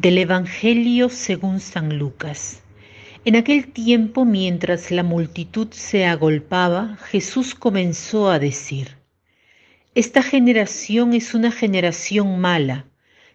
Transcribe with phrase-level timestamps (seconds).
[0.00, 2.62] Del Evangelio según San Lucas.
[3.24, 8.96] En aquel tiempo, mientras la multitud se agolpaba, Jesús comenzó a decir,
[9.96, 12.84] Esta generación es una generación mala,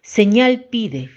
[0.00, 1.10] señal pide,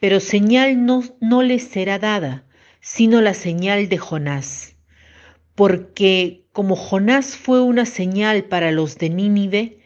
[0.00, 2.44] pero señal no, no les será dada,
[2.82, 4.76] sino la señal de Jonás.
[5.54, 9.78] Porque como Jonás fue una señal para los de Nínive,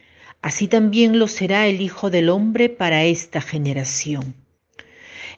[0.43, 4.35] así también lo será el Hijo del Hombre para esta generación.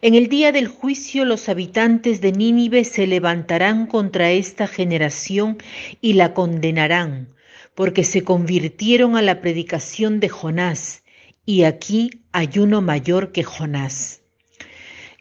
[0.03, 5.59] En el día del juicio los habitantes de Nínive se levantarán contra esta generación
[6.01, 7.35] y la condenarán,
[7.75, 11.03] porque se convirtieron a la predicación de Jonás,
[11.45, 14.23] y aquí hay uno mayor que Jonás.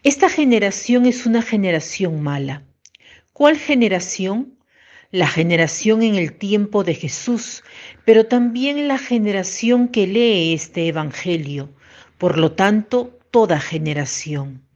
[0.03, 2.63] Esta generación es una generación mala.
[3.33, 4.57] ¿Cuál generación?
[5.11, 7.63] La generación en el tiempo de Jesús,
[8.05, 11.73] pero también la generación que lee este Evangelio,
[12.17, 14.68] por lo tanto, toda generación.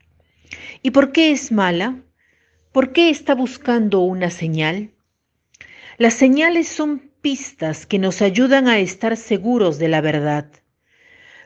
[0.81, 2.01] ¿Y por qué es mala?
[2.71, 4.91] ¿Por qué está buscando una señal?
[5.97, 10.49] Las señales son pistas que nos ayudan a estar seguros de la verdad.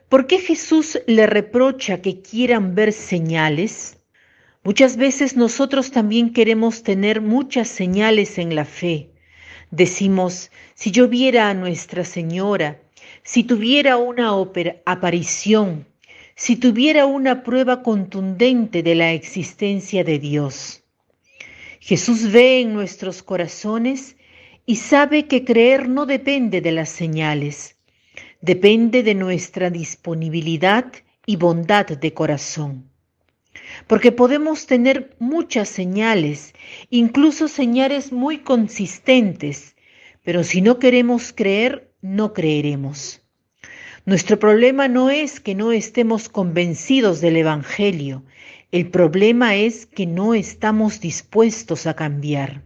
[0.09, 3.97] ¿Por qué Jesús le reprocha que quieran ver señales?
[4.63, 9.11] Muchas veces nosotros también queremos tener muchas señales en la fe.
[9.69, 12.79] Decimos, si yo viera a Nuestra Señora,
[13.23, 14.31] si tuviera una
[14.85, 15.85] aparición,
[16.37, 20.83] si tuviera una prueba contundente de la existencia de Dios.
[21.79, 24.17] Jesús ve en nuestros corazones
[24.63, 27.77] y sabe que creer no depende de las señales,
[28.39, 30.85] depende de nuestra disponibilidad
[31.25, 32.87] y bondad de corazón.
[33.87, 36.53] Porque podemos tener muchas señales,
[36.91, 39.75] incluso señales muy consistentes,
[40.23, 43.26] pero si no queremos creer, no creeremos.
[44.07, 48.23] Nuestro problema no es que no estemos convencidos del Evangelio,
[48.71, 52.63] el problema es que no estamos dispuestos a cambiar.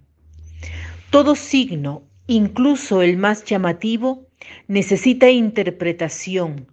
[1.09, 4.27] Todo signo, incluso el más llamativo,
[4.67, 6.67] necesita interpretación,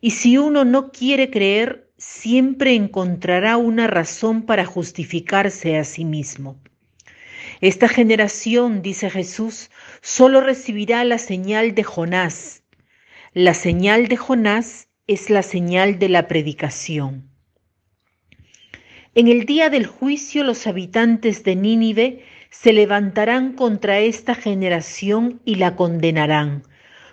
[0.00, 6.60] y si uno no quiere creer, siempre encontrará una razón para justificarse a sí mismo.
[7.60, 12.61] Esta generación, dice Jesús, solo recibirá la señal de Jonás,
[13.34, 17.30] la señal de Jonás es la señal de la predicación.
[19.14, 25.54] En el día del juicio los habitantes de Nínive se levantarán contra esta generación y
[25.54, 26.64] la condenarán,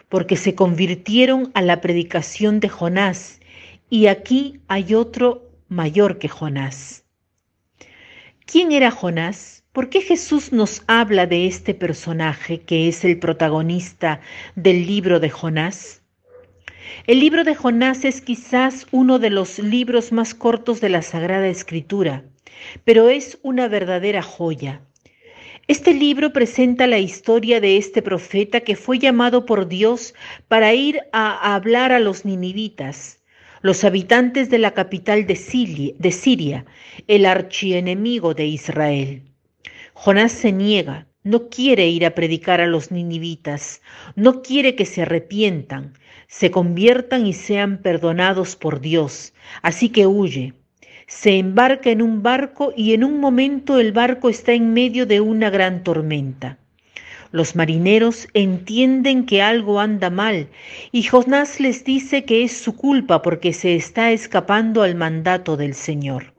[0.10, 3.40] porque se convirtieron a la predicación de Jonás,
[3.90, 7.06] y aquí hay otro mayor que Jonás.
[8.46, 9.64] ¿Quién era Jonás?
[9.72, 14.20] ¿Por qué Jesús nos habla de este personaje que es el protagonista
[14.56, 16.00] del libro de Jonás?
[17.08, 21.48] El libro de Jonás es quizás uno de los libros más cortos de la Sagrada
[21.48, 22.24] Escritura,
[22.84, 24.82] pero es una verdadera joya.
[25.68, 30.16] Este libro presenta la historia de este profeta que fue llamado por Dios
[30.48, 33.20] para ir a hablar a los ninivitas,
[33.62, 36.66] los habitantes de la capital de Siria,
[37.08, 39.24] el archienemigo de Israel.
[39.94, 43.82] Jonás se niega, no quiere ir a predicar a los ninivitas,
[44.16, 45.94] no quiere que se arrepientan,
[46.28, 49.34] se conviertan y sean perdonados por Dios.
[49.62, 50.54] Así que huye.
[51.06, 55.22] Se embarca en un barco y en un momento el barco está en medio de
[55.22, 56.58] una gran tormenta.
[57.32, 60.48] Los marineros entienden que algo anda mal
[60.92, 65.76] y Jonás les dice que es su culpa porque se está escapando al mandato del
[65.76, 66.39] Señor.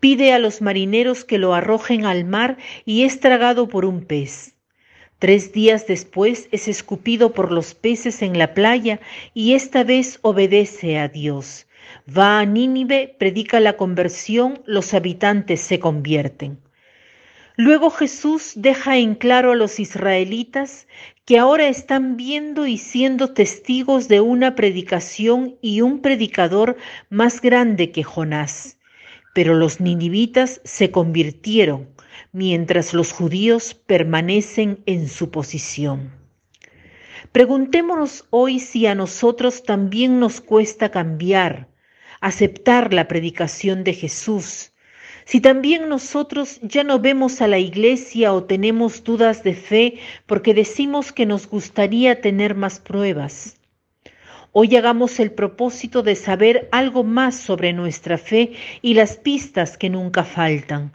[0.00, 4.54] Pide a los marineros que lo arrojen al mar y es tragado por un pez.
[5.18, 9.00] Tres días después es escupido por los peces en la playa
[9.34, 11.68] y esta vez obedece a Dios.
[12.08, 16.58] Va a Nínive, predica la conversión, los habitantes se convierten.
[17.56, 20.88] Luego Jesús deja en claro a los israelitas
[21.24, 26.76] que ahora están viendo y siendo testigos de una predicación y un predicador
[27.10, 28.78] más grande que Jonás.
[29.32, 31.88] Pero los ninivitas se convirtieron,
[32.32, 36.12] mientras los judíos permanecen en su posición.
[37.32, 41.68] Preguntémonos hoy si a nosotros también nos cuesta cambiar,
[42.20, 44.72] aceptar la predicación de Jesús,
[45.24, 50.52] si también nosotros ya no vemos a la iglesia o tenemos dudas de fe porque
[50.52, 53.61] decimos que nos gustaría tener más pruebas.
[54.54, 58.52] Hoy hagamos el propósito de saber algo más sobre nuestra fe
[58.82, 60.92] y las pistas que nunca faltan.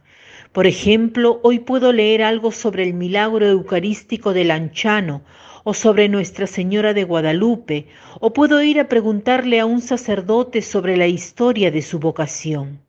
[0.51, 5.23] Por ejemplo, hoy puedo leer algo sobre el milagro eucarístico del Anchano
[5.63, 7.87] o sobre Nuestra Señora de Guadalupe,
[8.19, 12.86] o puedo ir a preguntarle a un sacerdote sobre la historia de su vocación.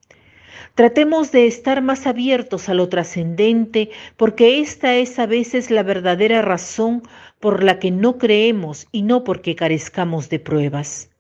[0.75, 6.43] Tratemos de estar más abiertos a lo trascendente, porque esta es a veces la verdadera
[6.43, 7.03] razón
[7.41, 11.11] por la que no creemos y no porque carezcamos de pruebas.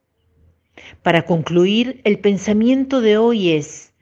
[1.02, 3.93] Para concluir, el pensamiento de hoy es,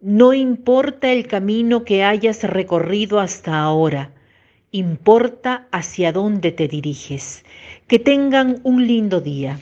[0.00, 4.12] no importa el camino que hayas recorrido hasta ahora,
[4.70, 7.44] importa hacia dónde te diriges.
[7.86, 9.58] Que tengan un lindo día.